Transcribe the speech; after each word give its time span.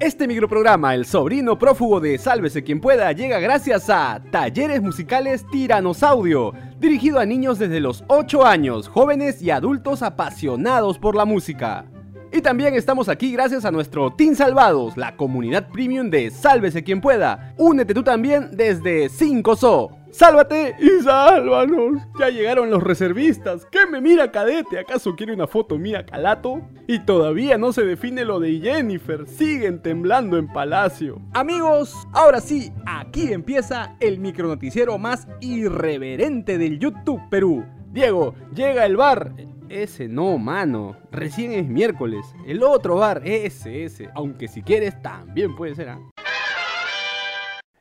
Este 0.00 0.28
microprograma, 0.28 0.94
El 0.94 1.06
sobrino 1.06 1.58
prófugo 1.58 1.98
de 1.98 2.18
Sálvese 2.18 2.62
quien 2.62 2.80
pueda, 2.80 3.10
llega 3.10 3.40
gracias 3.40 3.90
a 3.90 4.22
Talleres 4.30 4.80
Musicales 4.80 5.44
Tiranosaudio, 5.50 6.54
dirigido 6.78 7.18
a 7.18 7.26
niños 7.26 7.58
desde 7.58 7.80
los 7.80 8.04
8 8.06 8.46
años, 8.46 8.86
jóvenes 8.86 9.42
y 9.42 9.50
adultos 9.50 10.02
apasionados 10.02 11.00
por 11.00 11.16
la 11.16 11.24
música. 11.24 11.86
Y 12.30 12.42
también 12.42 12.74
estamos 12.74 13.08
aquí 13.08 13.32
gracias 13.32 13.64
a 13.64 13.70
nuestro 13.70 14.12
Team 14.12 14.34
Salvados, 14.34 14.96
la 14.96 15.16
comunidad 15.16 15.68
premium 15.70 16.10
de 16.10 16.30
Sálvese 16.30 16.84
quien 16.84 17.00
pueda. 17.00 17.54
Únete 17.56 17.94
tú 17.94 18.02
también 18.02 18.50
desde 18.52 19.08
5SO. 19.08 19.96
¡Sálvate 20.10 20.74
y 20.80 21.02
sálvanos! 21.02 22.02
Ya 22.18 22.30
llegaron 22.30 22.70
los 22.70 22.82
reservistas. 22.82 23.66
¿Qué 23.70 23.86
me 23.86 24.00
mira 24.00 24.30
cadete? 24.30 24.78
¿Acaso 24.78 25.14
quiere 25.14 25.34
una 25.34 25.46
foto 25.46 25.78
mía 25.78 26.04
calato? 26.04 26.62
Y 26.86 27.00
todavía 27.00 27.58
no 27.58 27.72
se 27.72 27.84
define 27.84 28.24
lo 28.24 28.40
de 28.40 28.58
Jennifer. 28.58 29.26
Siguen 29.26 29.80
temblando 29.82 30.38
en 30.38 30.48
Palacio. 30.48 31.20
Amigos, 31.34 31.94
ahora 32.12 32.40
sí, 32.40 32.72
aquí 32.86 33.32
empieza 33.32 33.96
el 34.00 34.18
micronoticiero 34.18 34.98
más 34.98 35.28
irreverente 35.40 36.56
del 36.58 36.78
YouTube 36.78 37.20
Perú. 37.30 37.64
Diego, 37.92 38.34
llega 38.54 38.86
el 38.86 38.96
bar. 38.96 39.32
Ese 39.68 40.08
no, 40.08 40.38
mano. 40.38 40.96
Recién 41.10 41.52
es 41.52 41.66
miércoles. 41.66 42.24
El 42.46 42.62
otro 42.62 42.96
bar, 42.96 43.22
ese, 43.24 43.84
ese. 43.84 44.08
Aunque 44.14 44.48
si 44.48 44.62
quieres, 44.62 45.00
también 45.02 45.54
puede 45.54 45.74
ser. 45.74 45.90
¿ah? 45.90 46.00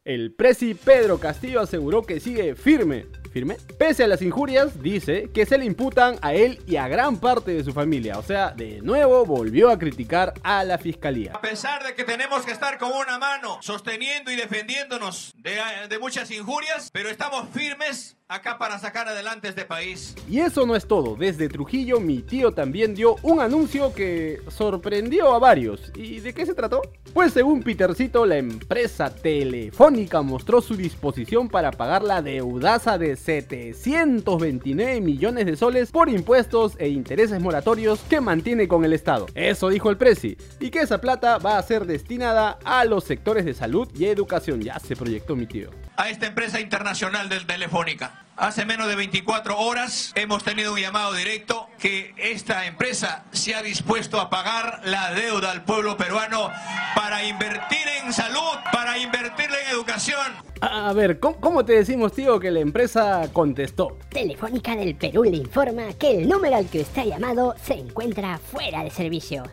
El 0.07 0.33
presi 0.33 0.73
Pedro 0.73 1.19
Castillo 1.19 1.59
aseguró 1.59 2.01
que 2.01 2.19
sigue 2.19 2.55
firme. 2.55 3.07
¿Firme? 3.31 3.57
Pese 3.77 4.05
a 4.05 4.07
las 4.07 4.21
injurias, 4.21 4.81
dice 4.81 5.29
que 5.33 5.45
se 5.45 5.57
le 5.57 5.65
imputan 5.65 6.17
a 6.21 6.33
él 6.33 6.59
y 6.65 6.77
a 6.77 6.87
gran 6.87 7.19
parte 7.19 7.51
de 7.51 7.63
su 7.63 7.73
familia. 7.73 8.17
O 8.17 8.23
sea, 8.23 8.51
de 8.51 8.81
nuevo 8.81 9.25
volvió 9.25 9.69
a 9.69 9.77
criticar 9.77 10.33
a 10.43 10.63
la 10.63 10.77
fiscalía. 10.77 11.33
A 11.35 11.41
pesar 11.41 11.83
de 11.83 11.93
que 11.93 12.05
tenemos 12.05 12.45
que 12.45 12.51
estar 12.51 12.77
con 12.77 12.93
una 12.93 13.19
mano 13.19 13.59
sosteniendo 13.61 14.31
y 14.31 14.37
defendiéndonos 14.37 15.33
de, 15.37 15.59
de 15.89 15.99
muchas 15.99 16.31
injurias, 16.31 16.89
pero 16.91 17.09
estamos 17.09 17.49
firmes 17.49 18.16
acá 18.29 18.57
para 18.57 18.77
sacar 18.77 19.07
adelante 19.07 19.47
este 19.47 19.63
país. 19.63 20.13
Y 20.29 20.39
eso 20.39 20.65
no 20.65 20.75
es 20.75 20.85
todo. 20.85 21.15
Desde 21.15 21.47
Trujillo, 21.47 22.01
mi 22.01 22.21
tío 22.21 22.51
también 22.51 22.93
dio 22.93 23.15
un 23.21 23.39
anuncio 23.39 23.93
que 23.93 24.41
sorprendió 24.49 25.33
a 25.33 25.39
varios. 25.39 25.93
¿Y 25.95 26.19
de 26.19 26.33
qué 26.33 26.45
se 26.45 26.53
trató? 26.53 26.81
Pues 27.13 27.31
según 27.31 27.63
Petercito, 27.63 28.25
la 28.25 28.37
empresa 28.37 29.13
telefónica 29.13 30.21
mostró 30.21 30.61
su 30.61 30.75
disposición 30.75 31.47
para 31.47 31.71
pagar 31.71 32.03
la 32.03 32.21
deudaza 32.21 32.97
de 32.97 33.15
729 33.15 34.99
millones 34.99 35.45
de 35.45 35.55
soles 35.55 35.91
por 35.91 36.09
impuestos 36.09 36.73
e 36.79 36.89
intereses 36.89 37.39
moratorios 37.39 38.01
que 38.09 38.19
mantiene 38.19 38.67
con 38.67 38.83
el 38.83 38.91
Estado. 38.91 39.27
Eso 39.35 39.69
dijo 39.69 39.89
el 39.89 39.97
Prezi. 39.97 40.35
Y 40.59 40.69
que 40.69 40.79
esa 40.79 40.99
plata 40.99 41.37
va 41.37 41.57
a 41.57 41.63
ser 41.63 41.85
destinada 41.85 42.59
a 42.65 42.83
los 42.83 43.05
sectores 43.05 43.45
de 43.45 43.53
salud 43.53 43.87
y 43.97 44.05
educación. 44.05 44.61
Ya 44.61 44.79
se 44.79 44.97
proyectó 44.97 45.37
mi 45.37 45.45
tío 45.45 45.69
a 45.97 46.09
esta 46.09 46.27
empresa 46.27 46.61
internacional 46.61 47.27
del 47.27 47.45
Telefónica. 47.45 48.23
Hace 48.37 48.65
menos 48.65 48.87
de 48.87 48.95
24 48.95 49.57
horas 49.57 50.11
hemos 50.13 50.43
tenido 50.43 50.73
un 50.73 50.79
llamado 50.79 51.13
directo 51.13 51.67
que 51.79 52.13
esta 52.17 52.67
empresa 52.67 53.25
se 53.31 53.55
ha 53.55 53.63
dispuesto 53.63 54.21
a 54.21 54.29
pagar 54.29 54.81
la 54.85 55.11
deuda 55.13 55.51
al 55.51 55.65
pueblo 55.65 55.97
peruano 55.97 56.51
para 56.95 57.23
invertir 57.23 57.87
en 58.03 58.13
salud, 58.13 58.59
para 58.71 58.99
invertir 58.99 59.47
en 59.47 59.73
educación. 59.73 60.33
A 60.61 60.93
ver, 60.93 61.19
¿cómo, 61.19 61.65
te 61.65 61.73
decimos, 61.73 62.13
tío, 62.13 62.39
que 62.39 62.51
la 62.51 62.59
empresa 62.59 63.27
contestó? 63.33 63.97
Telefónica 64.09 64.75
del 64.75 64.95
Perú 64.95 65.23
le 65.23 65.37
informa 65.37 65.93
que 65.99 66.19
el 66.19 66.29
número 66.29 66.57
al 66.57 66.69
que 66.69 66.81
está 66.81 67.05
llamado 67.05 67.55
se 67.63 67.73
encuentra 67.73 68.37
fuera 68.37 68.83
de 68.83 68.91
servicio. 68.91 69.43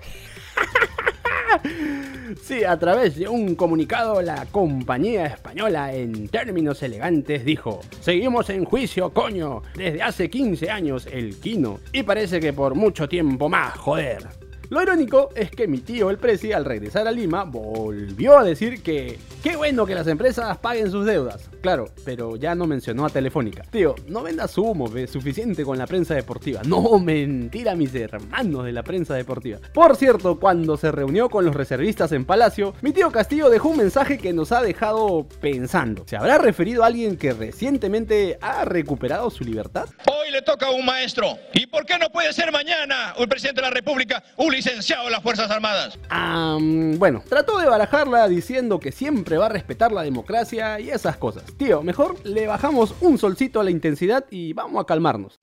Sí, 2.42 2.64
a 2.64 2.78
través 2.78 3.16
de 3.16 3.28
un 3.28 3.54
comunicado, 3.54 4.20
la 4.20 4.46
compañía 4.46 5.26
española, 5.26 5.94
en 5.94 6.28
términos 6.28 6.82
elegantes, 6.82 7.44
dijo: 7.44 7.80
Seguimos 8.00 8.50
en 8.50 8.64
juicio, 8.64 9.10
coño, 9.10 9.62
desde 9.74 10.02
hace 10.02 10.28
15 10.28 10.70
años 10.70 11.06
el 11.10 11.36
Kino, 11.36 11.80
y 11.92 12.02
parece 12.02 12.40
que 12.40 12.52
por 12.52 12.74
mucho 12.74 13.08
tiempo 13.08 13.48
más, 13.48 13.76
joder. 13.78 14.43
Lo 14.74 14.82
irónico 14.82 15.28
es 15.36 15.52
que 15.52 15.68
mi 15.68 15.78
tío 15.78 16.10
el 16.10 16.18
Prezi 16.18 16.52
al 16.52 16.64
regresar 16.64 17.06
a 17.06 17.12
Lima 17.12 17.44
volvió 17.44 18.36
a 18.36 18.42
decir 18.42 18.82
que 18.82 19.20
qué 19.40 19.54
bueno 19.54 19.86
que 19.86 19.94
las 19.94 20.08
empresas 20.08 20.58
paguen 20.58 20.90
sus 20.90 21.06
deudas. 21.06 21.48
Claro, 21.60 21.90
pero 22.04 22.34
ya 22.34 22.56
no 22.56 22.66
mencionó 22.66 23.06
a 23.06 23.08
Telefónica. 23.08 23.62
Tío, 23.70 23.94
no 24.08 24.24
vendas 24.24 24.58
humo, 24.58 24.88
ve, 24.88 25.06
suficiente 25.06 25.64
con 25.64 25.78
la 25.78 25.86
prensa 25.86 26.14
deportiva. 26.14 26.62
No, 26.66 26.98
mentira, 26.98 27.76
mis 27.76 27.94
hermanos 27.94 28.64
de 28.64 28.72
la 28.72 28.82
prensa 28.82 29.14
deportiva. 29.14 29.60
Por 29.72 29.94
cierto, 29.94 30.40
cuando 30.40 30.76
se 30.76 30.90
reunió 30.90 31.28
con 31.28 31.44
los 31.44 31.54
reservistas 31.54 32.10
en 32.10 32.24
Palacio, 32.24 32.74
mi 32.82 32.90
tío 32.90 33.12
Castillo 33.12 33.50
dejó 33.50 33.68
un 33.68 33.76
mensaje 33.76 34.18
que 34.18 34.32
nos 34.32 34.50
ha 34.50 34.60
dejado 34.60 35.24
pensando. 35.40 36.02
¿Se 36.08 36.16
habrá 36.16 36.38
referido 36.38 36.82
a 36.82 36.88
alguien 36.88 37.16
que 37.16 37.32
recientemente 37.32 38.38
ha 38.40 38.64
recuperado 38.64 39.30
su 39.30 39.44
libertad? 39.44 39.88
Hoy 40.10 40.32
le 40.32 40.42
toca 40.42 40.66
a 40.66 40.70
un 40.72 40.84
maestro. 40.84 41.38
¿Y 41.52 41.66
por 41.66 41.86
qué 41.86 41.96
no 41.96 42.10
puede 42.10 42.32
ser 42.32 42.50
mañana 42.50 43.14
un 43.18 43.28
presidente 43.28 43.60
de 43.60 43.68
la 43.68 43.74
República, 43.74 44.22
un 44.36 44.52
licenciado 44.64 45.04
de 45.04 45.10
las 45.10 45.22
Fuerzas 45.22 45.50
Armadas. 45.50 45.98
bueno, 46.98 47.22
trató 47.28 47.58
de 47.58 47.66
barajarla 47.66 48.28
diciendo 48.28 48.80
que 48.80 48.92
siempre 48.92 49.36
va 49.36 49.46
a 49.46 49.48
respetar 49.50 49.92
la 49.92 50.02
democracia 50.02 50.80
y 50.80 50.90
esas 50.90 51.18
cosas. 51.18 51.44
Tío, 51.58 51.82
mejor 51.82 52.16
le 52.24 52.46
bajamos 52.46 52.94
un 53.00 53.18
solcito 53.18 53.60
a 53.60 53.64
la 53.64 53.70
intensidad 53.70 54.24
y 54.30 54.54
vamos 54.54 54.82
a 54.82 54.86
calmarnos. 54.86 55.38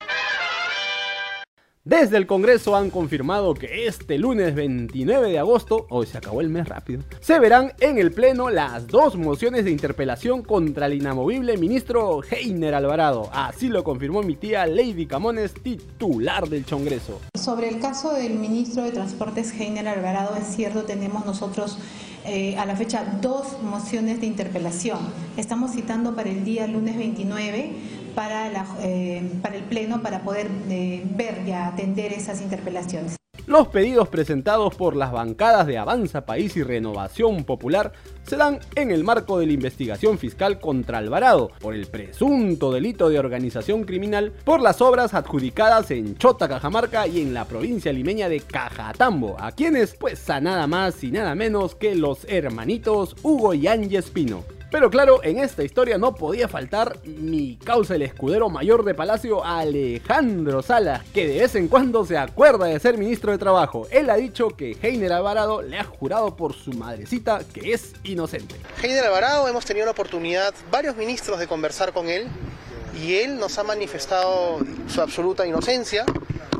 Desde 1.84 2.16
el 2.16 2.28
Congreso 2.28 2.76
han 2.76 2.90
confirmado 2.90 3.54
que 3.54 3.88
este 3.88 4.16
lunes 4.16 4.54
29 4.54 5.32
de 5.32 5.40
agosto, 5.40 5.88
hoy 5.90 6.06
se 6.06 6.16
acabó 6.16 6.40
el 6.40 6.48
mes 6.48 6.68
rápido, 6.68 7.02
se 7.18 7.40
verán 7.40 7.72
en 7.80 7.98
el 7.98 8.12
Pleno 8.12 8.50
las 8.50 8.86
dos 8.86 9.16
mociones 9.16 9.64
de 9.64 9.72
interpelación 9.72 10.42
contra 10.42 10.86
el 10.86 10.94
inamovible 10.94 11.56
ministro 11.56 12.20
Heiner 12.22 12.76
Alvarado. 12.76 13.28
Así 13.32 13.66
lo 13.66 13.82
confirmó 13.82 14.22
mi 14.22 14.36
tía 14.36 14.64
Lady 14.64 15.06
Camones, 15.06 15.54
titular 15.54 16.48
del 16.48 16.64
Congreso. 16.64 17.20
Sobre 17.34 17.68
el 17.68 17.80
caso 17.80 18.14
del 18.14 18.34
ministro 18.34 18.84
de 18.84 18.92
Transportes 18.92 19.52
Heiner 19.52 19.88
Alvarado, 19.88 20.36
es 20.36 20.54
cierto, 20.54 20.84
tenemos 20.84 21.26
nosotros 21.26 21.78
eh, 22.24 22.56
a 22.58 22.64
la 22.64 22.76
fecha 22.76 23.18
dos 23.20 23.60
mociones 23.60 24.20
de 24.20 24.26
interpelación. 24.26 25.00
Estamos 25.36 25.72
citando 25.72 26.14
para 26.14 26.30
el 26.30 26.44
día 26.44 26.68
lunes 26.68 26.96
29 26.96 27.72
eh, 28.80 29.22
para 29.42 29.56
el 29.56 29.62
Pleno 29.64 30.02
para 30.02 30.22
poder 30.22 30.48
eh, 30.68 31.02
ver 31.16 31.42
y 31.46 31.52
atender 31.52 32.12
esas 32.12 32.40
interpelaciones. 32.40 33.16
Los 33.46 33.68
pedidos 33.68 34.08
presentados 34.08 34.74
por 34.76 34.94
las 34.94 35.10
bancadas 35.10 35.66
de 35.66 35.76
Avanza 35.76 36.24
País 36.24 36.56
y 36.56 36.62
Renovación 36.62 37.42
Popular 37.42 37.92
se 38.22 38.36
dan 38.36 38.60
en 38.76 38.92
el 38.92 39.02
marco 39.02 39.38
de 39.38 39.46
la 39.46 39.52
investigación 39.52 40.16
fiscal 40.16 40.60
contra 40.60 40.98
Alvarado 40.98 41.50
por 41.60 41.74
el 41.74 41.86
presunto 41.86 42.70
delito 42.70 43.08
de 43.08 43.18
organización 43.18 43.82
criminal 43.82 44.32
por 44.44 44.60
las 44.60 44.80
obras 44.80 45.12
adjudicadas 45.12 45.90
en 45.90 46.16
Chota, 46.18 46.48
Cajamarca 46.48 47.08
y 47.08 47.20
en 47.20 47.34
la 47.34 47.44
provincia 47.44 47.92
limeña 47.92 48.28
de 48.28 48.40
Cajatambo, 48.40 49.36
a 49.40 49.50
quienes 49.50 49.96
pues 49.96 50.30
a 50.30 50.40
nada 50.40 50.68
más 50.68 51.02
y 51.02 51.10
nada 51.10 51.34
menos 51.34 51.74
que 51.74 51.96
los 51.96 52.24
hermanitos 52.28 53.16
Hugo 53.22 53.54
y 53.54 53.66
Angie 53.66 53.98
Espino. 53.98 54.44
Pero 54.72 54.88
claro, 54.88 55.22
en 55.22 55.38
esta 55.38 55.62
historia 55.62 55.98
no 55.98 56.14
podía 56.14 56.48
faltar 56.48 56.96
mi 57.04 57.58
causa 57.58 57.94
el 57.94 58.00
escudero 58.00 58.48
mayor 58.48 58.86
de 58.86 58.94
Palacio, 58.94 59.44
Alejandro 59.44 60.62
Salas, 60.62 61.02
que 61.12 61.28
de 61.28 61.40
vez 61.40 61.54
en 61.56 61.68
cuando 61.68 62.06
se 62.06 62.16
acuerda 62.16 62.64
de 62.64 62.80
ser 62.80 62.96
ministro 62.96 63.32
de 63.32 63.36
Trabajo. 63.36 63.86
Él 63.90 64.08
ha 64.08 64.16
dicho 64.16 64.48
que 64.48 64.74
Heiner 64.80 65.12
Alvarado 65.12 65.60
le 65.60 65.78
ha 65.78 65.84
jurado 65.84 66.36
por 66.36 66.54
su 66.54 66.72
madrecita 66.72 67.42
que 67.52 67.74
es 67.74 67.92
inocente. 68.04 68.54
Heiner 68.82 69.04
Alvarado 69.04 69.46
hemos 69.46 69.66
tenido 69.66 69.84
la 69.84 69.92
oportunidad, 69.92 70.54
varios 70.70 70.96
ministros, 70.96 71.38
de 71.38 71.46
conversar 71.46 71.92
con 71.92 72.08
él 72.08 72.26
y 72.98 73.16
él 73.16 73.38
nos 73.38 73.58
ha 73.58 73.64
manifestado 73.64 74.58
su 74.88 75.02
absoluta 75.02 75.46
inocencia 75.46 76.06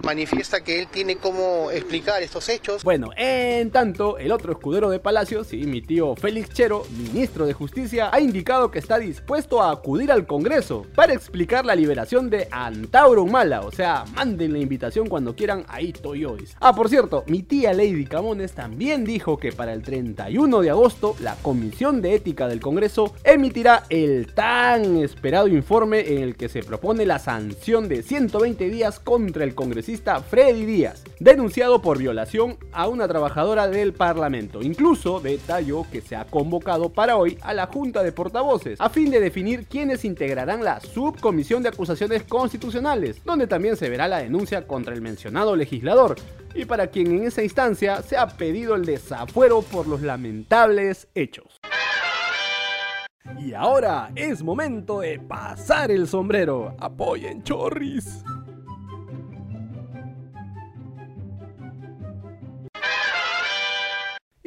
manifiesta 0.03 0.65
que 0.65 0.81
él 0.81 0.89
tiene 0.89 1.17
cómo 1.17 1.71
explicar 1.71 2.23
estos 2.23 2.49
hechos. 2.49 2.83
Bueno, 2.85 3.11
en 3.17 3.71
tanto, 3.71 4.19
el 4.19 4.33
otro 4.33 4.53
escudero 4.53 4.89
de 4.89 4.99
Palacio, 4.99 5.45
sí, 5.45 5.59
mi 5.67 5.83
tío 5.83 6.17
Félix 6.17 6.51
Chero, 6.51 6.87
ministro 6.97 7.47
de 7.47 7.53
Justicia, 7.53 8.11
ha 8.13 8.21
indicado 8.21 8.71
que 8.71 8.79
está 8.79 8.99
dispuesto 8.99 9.63
a 9.63 9.71
acudir 9.71 10.11
al 10.11 10.27
Congreso 10.27 10.87
para 10.95 11.13
explicar 11.13 11.67
la 11.67 11.75
liberación 11.75 12.31
de 12.31 12.49
Antauro 12.51 13.25
Humala. 13.25 13.61
O 13.63 13.71
sea, 13.71 14.05
manden 14.15 14.53
la 14.53 14.59
invitación 14.59 15.09
cuando 15.09 15.37
quieran, 15.37 15.65
ahí 15.69 15.91
estoy. 15.91 16.23
Ah, 16.61 16.75
por 16.75 16.89
cierto, 16.89 17.25
mi 17.27 17.43
tía 17.43 17.73
Lady 17.73 18.05
Camones 18.05 18.53
también 18.53 19.05
dijo 19.05 19.39
que 19.39 19.51
para 19.51 19.73
el 19.73 19.83
31 19.83 20.61
de 20.61 20.71
agosto 20.71 21.17
la 21.21 21.37
Comisión 21.37 22.01
de 22.01 22.15
Ética 22.15 22.49
del 22.49 22.61
Congreso 22.61 23.15
emitirá 23.25 23.85
el 23.89 24.33
tan 24.35 24.99
esperado 24.99 25.49
informe 25.49 26.13
en 26.13 26.23
el 26.23 26.37
que 26.37 26.49
se 26.49 26.63
propone 26.63 27.07
la 27.07 27.19
sanción 27.19 27.89
de 27.89 28.03
120 28.03 28.69
días 28.69 29.01
contra 29.01 29.45
el 29.45 29.55
congresista 29.55 29.92
Freddy 30.01 30.65
Díaz, 30.65 31.05
denunciado 31.21 31.83
por 31.83 31.99
violación 31.99 32.57
a 32.73 32.89
una 32.89 33.07
trabajadora 33.07 33.69
del 33.69 33.93
Parlamento. 33.93 34.63
Incluso 34.63 35.21
detalló 35.21 35.87
que 35.91 36.01
se 36.01 36.17
ha 36.17 36.25
convocado 36.25 36.89
para 36.89 37.17
hoy 37.17 37.37
a 37.43 37.53
la 37.53 37.67
Junta 37.67 38.03
de 38.03 38.13
Portavoces 38.13 38.81
a 38.81 38.89
fin 38.89 39.11
de 39.11 39.21
definir 39.21 39.67
quiénes 39.67 40.05
integrarán 40.05 40.65
la 40.65 40.81
subcomisión 40.81 41.63
de 41.63 41.69
acusaciones 41.69 42.23
constitucionales, 42.23 43.23
donde 43.25 43.47
también 43.47 43.77
se 43.77 43.91
verá 43.91 44.09
la 44.09 44.19
denuncia 44.19 44.67
contra 44.67 44.95
el 44.95 45.03
mencionado 45.03 45.57
legislador, 45.57 46.17
y 46.55 46.65
para 46.65 46.87
quien 46.87 47.09
en 47.09 47.25
esa 47.25 47.43
instancia 47.43 48.03
se 48.03 48.17
ha 48.17 48.27
pedido 48.27 48.75
el 48.75 48.85
desafuero 48.85 49.63
por 49.63 49.87
los 49.87 50.01
lamentables 50.01 51.09
hechos. 51.15 51.61
Y 53.39 53.55
ahora 53.55 54.11
es 54.15 54.43
momento 54.43 55.01
de 55.01 55.19
pasar 55.19 55.91
el 55.91 56.07
sombrero. 56.07 56.75
Apoyen 56.79 57.43
Chorris. 57.43 58.23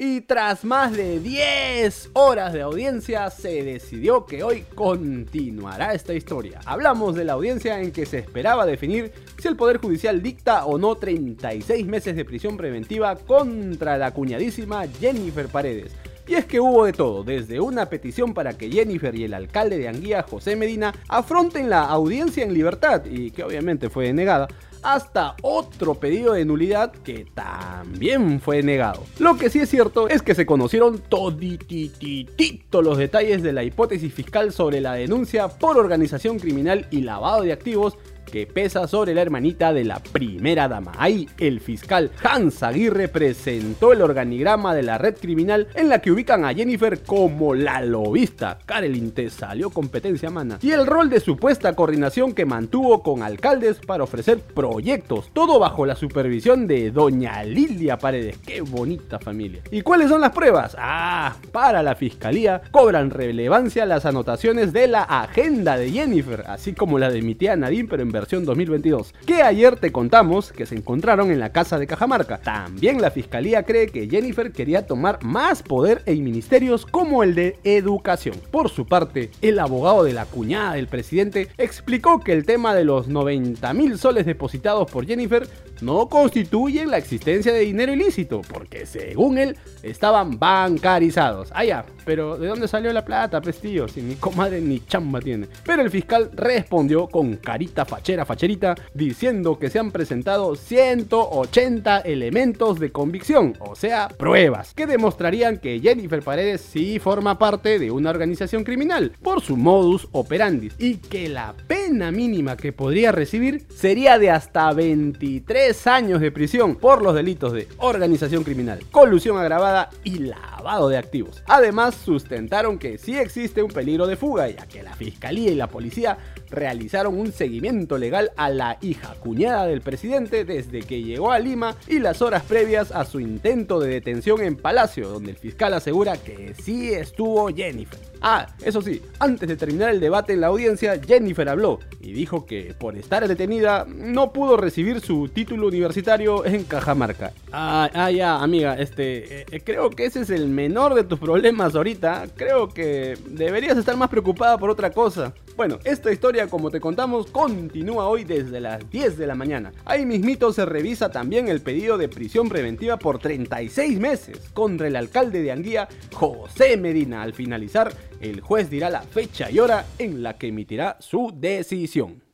Y 0.08 0.22
tras 0.22 0.64
más 0.64 0.92
de 0.92 1.20
10 1.20 2.12
horas 2.14 2.54
de 2.54 2.62
audiencia, 2.62 3.28
se 3.32 3.64
decidió 3.64 4.28
que 4.28 4.44
hoy 4.44 4.64
continuará 4.76 5.96
esta 5.96 6.14
historia. 6.14 6.60
Hablamos 6.64 7.16
de 7.16 7.26
la 7.26 7.34
audiencia 7.34 7.82
en 7.82 7.92
que 7.92 8.06
se 8.06 8.20
esperaba 8.20 8.68
definir 8.68 9.12
si 9.40 9.48
el 9.48 9.56
Poder 9.56 9.78
Judicial 9.78 10.22
dicta 10.22 10.68
o 10.68 10.78
no 10.78 10.96
36 10.96 11.88
meses 11.88 12.16
de 12.16 12.24
prisión 12.24 12.56
preventiva 12.56 13.16
contra 13.16 13.98
la 13.98 14.12
cuñadísima 14.12 14.86
Jennifer 14.86 15.48
Paredes. 15.48 15.92
Y 16.28 16.34
es 16.34 16.46
que 16.46 16.60
hubo 16.60 16.86
de 16.86 16.94
todo, 16.94 17.24
desde 17.24 17.60
una 17.60 17.88
petición 17.88 18.34
para 18.34 18.58
que 18.58 18.72
Jennifer 18.72 19.14
y 19.16 19.26
el 19.26 19.34
alcalde 19.34 19.78
de 19.78 19.88
Anguía, 19.88 20.26
José 20.28 20.56
Medina, 20.56 20.94
afronten 21.08 21.70
la 21.70 21.84
audiencia 21.84 22.44
en 22.44 22.54
libertad, 22.54 23.06
y 23.06 23.30
que 23.30 23.44
obviamente 23.44 23.90
fue 23.90 24.06
denegada, 24.06 24.48
hasta 24.82 25.36
otro 25.42 25.96
pedido 25.96 26.34
de 26.34 26.46
nulidad 26.46 26.92
que 26.92 27.26
también 27.34 28.40
fue 28.40 28.62
negado. 28.62 29.04
Lo 29.18 29.36
que 29.36 29.50
sí 29.50 29.60
es 29.60 29.70
cierto 29.70 30.08
es 30.08 30.22
que 30.22 30.36
se 30.36 30.46
conocieron 30.46 31.00
todititito 31.00 32.84
los 32.84 32.98
detalles 32.98 33.42
de 33.42 33.52
la 33.52 33.64
hipótesis 33.64 34.14
fiscal 34.14 34.52
sobre 34.52 34.82
la 34.82 34.94
denuncia 34.94 35.48
por 35.48 35.80
organización 35.80 36.38
criminal 36.38 36.86
y 36.92 37.02
lavado 37.02 37.42
de 37.42 37.54
activos 37.54 37.98
que 38.26 38.48
pesa 38.48 38.88
sobre 38.88 39.14
la 39.14 39.22
hermanita 39.22 39.74
de 39.74 39.84
la 39.84 40.00
primera 40.00 40.68
dama. 40.68 40.92
Ahí 40.98 41.30
el 41.38 41.60
fiscal 41.60 42.12
Hans 42.24 42.64
Aguirre 42.64 43.08
presentó 43.08 43.94
el 43.94 44.02
organigrama 44.02 44.76
de 44.76 44.84
la 44.84 44.98
red 44.98 45.16
criminal 45.16 45.68
en 45.76 45.90
la 45.90 46.00
que 46.00 46.12
ubican 46.12 46.46
a 46.46 46.54
Jennifer 46.54 47.02
como 47.04 47.54
la 47.54 47.82
lobista. 47.82 48.60
Karelin 48.66 49.12
te 49.12 49.30
salió 49.30 49.70
competencia 49.70 50.30
mana. 50.30 50.60
Y 50.62 50.72
el 50.72 50.86
rol 50.86 51.10
de 51.10 51.20
supuesta 51.20 51.74
coordinación 51.74 52.34
que 52.34 52.46
mantuvo 52.46 53.02
con 53.04 53.24
alcaldes 53.24 53.80
para 53.80 54.04
ofrecer 54.04 54.40
proyectos. 54.40 55.30
Todo 55.34 55.60
bajo 55.60 55.86
la 55.86 55.96
supervisión 55.96 56.68
de 56.68 56.92
doña 56.92 57.44
Lilia 57.44 57.98
Paredes. 57.98 58.38
Qué 58.46 58.62
bonita 58.62 59.20
familia. 59.20 59.62
¿Y 59.72 59.82
cuáles 59.82 60.10
son 60.10 60.22
las 60.22 60.32
pruebas? 60.32 60.76
Ah, 60.80 61.36
para 61.52 61.84
la 61.84 61.96
fiscalía 61.96 62.62
cobran 62.72 63.10
relevancia 63.10 63.86
las 63.86 64.06
anotaciones 64.06 64.74
de 64.74 64.88
la 64.88 65.04
agenda 65.04 65.78
de 65.78 65.92
Jennifer, 65.92 66.44
así 66.48 66.74
como 66.74 67.00
la 67.00 67.10
de 67.10 67.22
mi 67.22 67.36
tía 67.36 67.56
Nadine, 67.56 67.88
pero 67.90 68.04
en 68.04 68.12
versión 68.16 68.46
2022, 68.46 69.14
que 69.26 69.42
ayer 69.42 69.76
te 69.76 69.92
contamos 69.92 70.54
que 70.54 70.66
se 70.66 70.76
encontraron 70.76 71.32
en 71.32 71.40
la 71.40 71.52
casa 71.52 71.78
de 71.78 71.86
Cajamarca. 71.86 72.38
También 72.38 73.02
la 73.02 73.12
fiscalía 73.12 73.64
cree 73.64 73.88
que 73.88 74.08
Jennifer 74.08 74.54
quería 74.54 74.88
tomar 74.88 75.22
más 75.22 75.62
poder 75.62 76.02
en 76.06 76.24
ministerios 76.24 76.86
como 76.86 77.24
el 77.24 77.36
de 77.36 77.60
educación. 77.66 78.38
Por 78.52 78.70
su 78.70 78.86
parte, 78.86 79.32
el 79.42 79.60
abogado 79.60 80.04
de 80.04 80.14
la 80.14 80.26
cuñada 80.26 80.76
del 80.76 80.88
presidente 80.88 81.50
explicó 81.58 82.22
que 82.22 82.32
el 82.32 82.46
tema 82.46 82.74
de 82.74 82.86
los 82.86 83.10
90 83.10 83.74
mil 83.74 83.98
soles 83.98 84.26
depositados 84.26 84.90
por 84.90 85.06
Jennifer 85.06 85.48
no 85.82 86.08
constituyen 86.08 86.90
la 86.92 86.98
existencia 86.98 87.54
de 87.54 87.60
dinero 87.60 87.94
ilícito, 87.94 88.42
porque 88.42 88.86
según 88.86 89.38
él 89.38 89.58
estaban 89.84 90.40
bancarizados. 90.40 91.50
Ah, 91.54 91.66
ya, 91.66 91.86
pero 92.06 92.38
¿de 92.38 92.48
dónde 92.48 92.68
salió 92.68 92.92
la 92.94 93.06
plata, 93.06 93.42
prestillo? 93.42 93.88
Si 93.88 94.02
mi 94.02 94.16
comadre 94.16 94.62
ni 94.62 94.80
chamba 94.86 95.20
tiene. 95.22 95.48
Pero 95.66 95.82
el 95.82 95.90
fiscal 95.90 96.32
respondió 96.34 97.08
con 97.08 97.38
carita 97.38 97.86
fachera, 97.86 98.26
facherita, 98.26 98.76
diciendo 98.94 99.58
que 99.60 99.70
se 99.70 99.80
han 99.80 99.92
presentado 99.92 100.56
180 100.56 102.00
elementos 102.00 102.80
de 102.80 102.92
convicción, 102.92 103.54
o 103.60 103.76
sea, 103.76 104.08
pruebas, 104.08 104.74
que 104.74 104.88
demostrarían 104.88 105.58
que 105.58 105.80
Jennifer 105.80 106.22
Paredes 106.22 106.62
sí 106.62 107.00
forma 107.00 107.38
parte 107.38 107.80
de 107.80 107.92
una 107.92 108.10
organización 108.10 108.64
criminal, 108.64 109.14
por 109.22 109.42
su 109.42 109.58
modus 109.58 110.08
operandi, 110.12 110.72
y 110.78 110.96
que 110.96 111.30
la 111.30 111.54
pena 111.68 112.12
mínima 112.12 112.58
que 112.58 112.74
podría 112.74 113.12
recibir 113.12 113.66
sería 113.70 114.20
de 114.20 114.32
hasta 114.32 114.72
23 114.74 115.65
años 115.88 116.22
de 116.22 116.32
prisión 116.32 116.76
por 116.76 117.02
los 117.02 117.16
delitos 117.16 117.52
de 117.52 117.68
organización 117.78 118.44
criminal, 118.44 118.80
colusión 118.92 119.38
agravada 119.38 119.90
y 120.04 120.20
lavado 120.20 120.90
de 120.90 120.98
activos. 120.98 121.42
Además, 121.48 121.96
sustentaron 121.96 122.78
que 122.78 123.00
sí 123.00 123.18
existe 123.18 123.64
un 123.64 123.72
peligro 123.72 124.06
de 124.06 124.16
fuga, 124.16 124.48
ya 124.48 124.68
que 124.68 124.84
la 124.84 124.94
fiscalía 124.94 125.52
y 125.52 125.56
la 125.56 125.68
policía 125.68 126.20
realizaron 126.52 127.18
un 127.18 127.32
seguimiento 127.32 127.98
legal 127.98 128.32
a 128.38 128.50
la 128.50 128.78
hija 128.82 129.16
cuñada 129.20 129.66
del 129.66 129.82
presidente 129.82 130.46
desde 130.46 130.82
que 130.82 131.02
llegó 131.02 131.32
a 131.32 131.40
Lima 131.40 131.76
y 131.88 131.98
las 131.98 132.22
horas 132.22 132.44
previas 132.44 132.92
a 132.92 133.04
su 133.04 133.20
intento 133.20 133.80
de 133.80 133.90
detención 133.90 134.42
en 134.42 134.58
Palacio, 134.58 135.10
donde 135.10 135.32
el 135.32 135.38
fiscal 135.38 135.74
asegura 135.74 136.18
que 136.18 136.54
sí 136.62 136.94
estuvo 136.94 137.48
Jennifer. 137.48 138.00
Ah, 138.28 138.48
eso 138.64 138.82
sí, 138.82 139.04
antes 139.20 139.48
de 139.48 139.56
terminar 139.56 139.92
el 139.92 140.00
debate 140.00 140.34
en 140.34 140.42
la 140.42 140.48
audiencia, 140.48 141.00
Jennifer 141.00 141.48
habló 141.48 141.78
y 142.02 142.12
dijo 142.12 142.48
que 142.48 142.74
por 142.76 142.98
estar 142.98 143.28
detenida 143.28 143.86
no 143.88 144.34
pudo 144.34 144.58
recibir 144.58 145.00
su 145.00 145.30
título 145.30 145.68
universitario 145.68 146.44
en 146.44 146.64
Cajamarca. 146.64 147.34
Ah, 147.52 147.88
ah 147.94 148.10
ya, 148.10 148.42
amiga, 148.42 148.80
este, 148.80 149.42
eh, 149.56 149.62
creo 149.64 149.92
que 149.92 150.06
ese 150.06 150.22
es 150.22 150.32
el 150.32 150.48
menor 150.48 150.96
de 150.96 151.04
tus 151.04 151.20
problemas 151.20 151.76
ahorita. 151.76 152.26
Creo 152.36 152.70
que 152.70 153.16
deberías 153.28 153.78
estar 153.78 153.96
más 153.96 154.10
preocupada 154.10 154.58
por 154.58 154.72
otra 154.72 154.90
cosa. 154.90 155.32
Bueno, 155.56 155.80
esta 155.86 156.12
historia, 156.12 156.48
como 156.48 156.70
te 156.70 156.82
contamos, 156.82 157.28
continúa 157.28 158.10
hoy 158.10 158.26
desde 158.26 158.60
las 158.60 158.90
10 158.90 159.18
de 159.18 159.26
la 159.26 159.36
mañana. 159.36 159.72
Ahí 159.86 160.06
mismito 160.06 160.52
se 160.52 160.66
revisa 160.66 161.10
también 161.10 161.48
el 161.48 161.62
pedido 161.62 161.98
de 161.98 162.10
prisión 162.10 162.50
preventiva 162.50 162.98
por 162.98 163.20
36 163.20 163.98
meses 164.02 164.50
contra 164.54 164.88
el 164.88 164.98
alcalde 164.98 165.42
de 165.42 165.54
Anguía, 165.54 165.88
José 166.12 166.76
Medina. 166.76 167.22
Al 167.22 167.34
finalizar, 167.34 167.94
el 168.20 168.42
juez 168.42 168.70
dirá 168.70 168.90
la 168.90 169.04
fecha 169.04 169.50
y 169.50 169.60
hora 169.60 169.86
en 169.98 170.24
la 170.24 170.38
que 170.38 170.48
emitirá 170.48 170.98
su 171.00 171.32
decisión. 171.34 172.25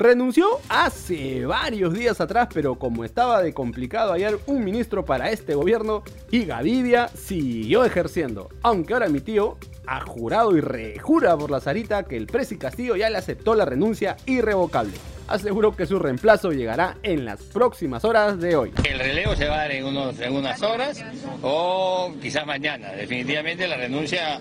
Renunció 0.00 0.48
hace 0.70 1.44
varios 1.44 1.92
días 1.92 2.22
atrás, 2.22 2.48
pero 2.54 2.76
como 2.76 3.04
estaba 3.04 3.42
de 3.42 3.52
complicado 3.52 4.12
hallar 4.12 4.38
un 4.46 4.64
ministro 4.64 5.04
para 5.04 5.30
este 5.30 5.54
gobierno, 5.54 6.02
y 6.30 6.46
Gavidia 6.46 7.08
siguió 7.08 7.84
ejerciendo. 7.84 8.48
Aunque 8.62 8.94
ahora 8.94 9.10
mi 9.10 9.20
tío 9.20 9.58
ha 9.86 10.00
jurado 10.00 10.56
y 10.56 10.62
rejura 10.62 11.36
por 11.36 11.50
la 11.50 11.60
Sarita 11.60 12.04
que 12.04 12.16
el 12.16 12.26
Presi 12.26 12.56
Castillo 12.56 12.96
ya 12.96 13.10
le 13.10 13.18
aceptó 13.18 13.54
la 13.54 13.66
renuncia 13.66 14.16
irrevocable 14.24 14.94
aseguró 15.28 15.76
que 15.76 15.86
su 15.86 15.98
reemplazo 15.98 16.50
llegará 16.50 16.96
en 17.04 17.24
las 17.24 17.40
próximas 17.42 18.04
horas 18.04 18.40
de 18.40 18.56
hoy. 18.56 18.72
El 18.82 18.98
relevo 18.98 19.36
se 19.36 19.46
va 19.46 19.54
a 19.54 19.58
dar 19.58 19.70
en 19.70 19.84
unas 19.84 20.62
horas 20.62 21.04
o 21.42 22.12
quizás 22.20 22.44
mañana. 22.46 22.90
Definitivamente 22.92 23.68
la 23.68 23.76
renuncia 23.76 24.40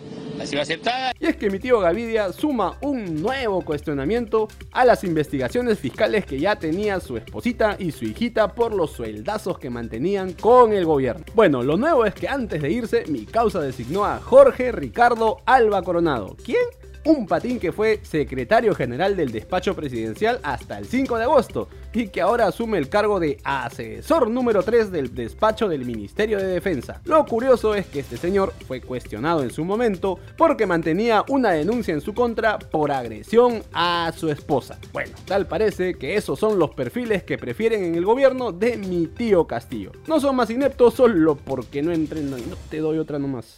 Y 1.19 1.25
es 1.25 1.35
que 1.35 1.49
mi 1.49 1.59
tío 1.59 1.79
Gavidia 1.79 2.31
suma 2.31 2.77
un 2.81 3.21
nuevo 3.21 3.61
cuestionamiento 3.61 4.47
a 4.71 4.85
las 4.85 5.03
investigaciones 5.03 5.79
fiscales 5.79 6.25
que 6.25 6.39
ya 6.39 6.57
tenía 6.57 6.99
su 6.99 7.17
esposita 7.17 7.75
y 7.77 7.91
su 7.91 8.05
hijita 8.05 8.53
por 8.53 8.73
los 8.73 8.91
sueldazos 8.91 9.59
que 9.59 9.69
mantenían 9.69 10.33
con 10.33 10.73
el 10.73 10.85
gobierno. 10.85 11.25
Bueno, 11.35 11.61
lo 11.63 11.77
nuevo 11.77 12.05
es 12.05 12.13
que 12.13 12.27
antes 12.27 12.61
de 12.61 12.71
irse, 12.71 13.03
mi 13.07 13.25
causa 13.25 13.59
designó 13.59 14.05
a 14.05 14.19
Jorge 14.19 14.71
Ricardo 14.71 15.37
Alba 15.45 15.81
Coronado. 15.81 16.35
¿Quién? 16.43 16.78
Un 17.05 17.27
patín 17.27 17.59
que 17.59 17.71
fue 17.71 17.99
secretario 18.03 18.75
general 18.75 19.15
del 19.15 19.31
despacho 19.31 19.75
presidencial 19.75 20.39
hasta 20.43 20.77
el 20.77 20.85
5 20.85 21.17
de 21.17 21.23
agosto 21.23 21.67
y 21.93 22.09
que 22.09 22.21
ahora 22.21 22.47
asume 22.47 22.77
el 22.77 22.89
cargo 22.89 23.19
de 23.19 23.37
asesor 23.43 24.29
número 24.29 24.63
3 24.63 24.91
del 24.91 25.13
despacho 25.15 25.67
del 25.67 25.85
Ministerio 25.85 26.37
de 26.37 26.47
Defensa. 26.47 27.01
Lo 27.05 27.25
curioso 27.25 27.73
es 27.75 27.87
que 27.87 27.99
este 27.99 28.17
señor 28.17 28.53
fue 28.67 28.81
cuestionado 28.81 29.43
en 29.43 29.51
su 29.51 29.65
momento 29.65 30.19
porque 30.37 30.65
mantenía 30.65 31.23
una 31.29 31.51
denuncia 31.51 31.93
en 31.93 32.01
su 32.01 32.13
contra 32.13 32.59
por 32.59 32.91
agresión 32.91 33.63
a 33.73 34.11
su 34.15 34.29
esposa. 34.29 34.77
Bueno, 34.91 35.15
tal 35.25 35.47
parece 35.47 35.95
que 35.95 36.15
esos 36.15 36.39
son 36.39 36.59
los 36.59 36.71
perfiles 36.71 37.23
que 37.23 37.37
prefieren 37.37 37.83
en 37.83 37.95
el 37.95 38.05
gobierno 38.05 38.51
de 38.51 38.77
mi 38.77 39.07
tío 39.07 39.47
Castillo. 39.47 39.91
No 40.07 40.19
son 40.19 40.35
más 40.35 40.49
ineptos 40.49 40.93
solo 40.93 41.35
porque 41.35 41.81
no 41.81 41.91
entren, 41.91 42.29
no 42.29 42.37
te 42.69 42.77
doy 42.77 42.97
otra 42.97 43.19
nomás. 43.19 43.57